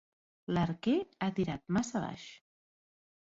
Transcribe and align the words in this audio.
L'arquer 0.57 0.93
ha 1.25 1.27
tirat 1.39 1.63
massa 1.77 2.03
baix. 2.07 2.23